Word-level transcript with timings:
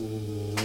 Mm. 0.00 0.59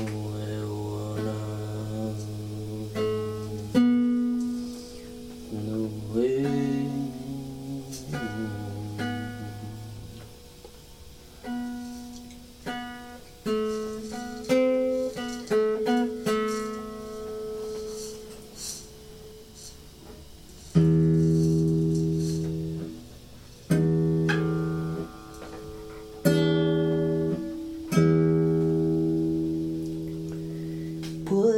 Una 31.32 31.55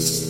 Mm-hmm. 0.00 0.29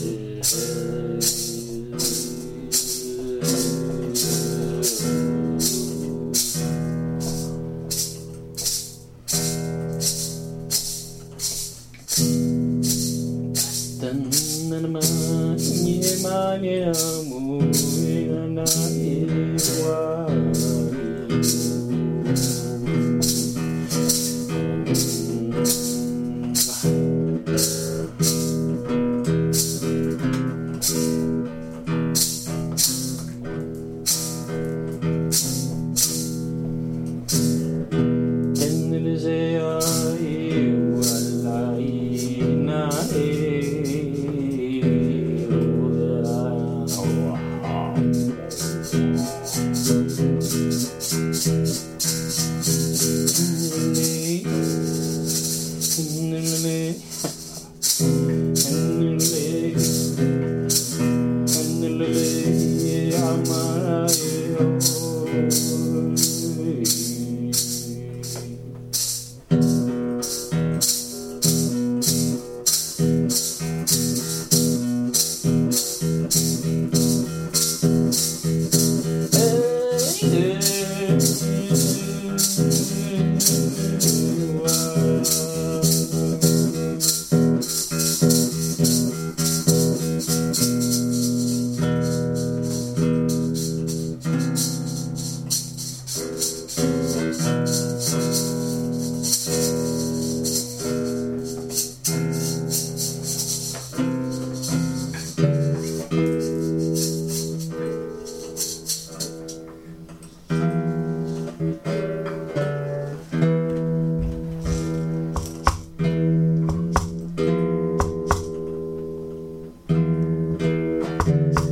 Amana 121.30 121.69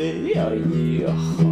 yeah, 0.00 0.52
yeah. 0.54 1.49